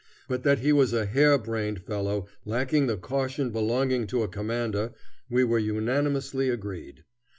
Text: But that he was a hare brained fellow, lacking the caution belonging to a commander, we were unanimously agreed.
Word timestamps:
But 0.27 0.41
that 0.41 0.57
he 0.57 0.73
was 0.73 0.93
a 0.93 1.05
hare 1.05 1.37
brained 1.37 1.83
fellow, 1.83 2.25
lacking 2.43 2.87
the 2.87 2.97
caution 2.97 3.51
belonging 3.51 4.07
to 4.07 4.23
a 4.23 4.27
commander, 4.27 4.93
we 5.29 5.43
were 5.43 5.59
unanimously 5.59 6.49
agreed. 6.49 7.03